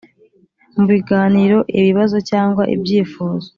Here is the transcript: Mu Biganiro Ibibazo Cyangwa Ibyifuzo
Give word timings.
Mu 0.75 0.83
Biganiro 0.91 1.57
Ibibazo 1.79 2.17
Cyangwa 2.29 2.63
Ibyifuzo 2.75 3.47